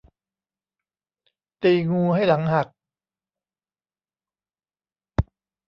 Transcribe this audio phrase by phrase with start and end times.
[1.63, 2.67] ตีงูให้หลังหัก